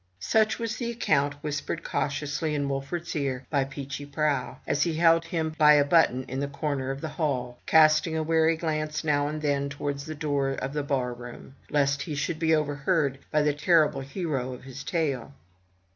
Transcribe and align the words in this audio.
Such 0.19 0.57
was 0.57 0.77
the 0.77 0.89
account 0.89 1.35
whispered 1.43 1.83
cautiously 1.83 2.55
in 2.55 2.67
Wolfert's 2.67 3.15
ear 3.15 3.45
by 3.51 3.65
Peechy 3.65 4.07
Prauw 4.07 4.55
as 4.65 4.81
he 4.81 4.95
held 4.95 5.25
him 5.25 5.53
by 5.59 5.73
a 5.73 5.85
button 5.85 6.23
in 6.23 6.39
the 6.39 6.47
corner 6.47 6.89
of 6.89 7.01
the 7.01 7.07
hall, 7.09 7.59
casting 7.67 8.17
a 8.17 8.23
wary 8.23 8.57
glance 8.57 9.03
now 9.03 9.27
and 9.27 9.43
then 9.43 9.69
towards 9.69 10.05
the 10.07 10.15
door 10.15 10.53
of 10.53 10.73
the 10.73 10.81
bar 10.81 11.13
room, 11.13 11.53
lest 11.69 12.01
he 12.01 12.15
should 12.15 12.39
be 12.39 12.55
overheard 12.55 13.19
by 13.29 13.43
the 13.43 13.53
terrible 13.53 14.01
hero 14.01 14.53
of 14.53 14.63
his 14.63 14.83
tale. 14.83 15.33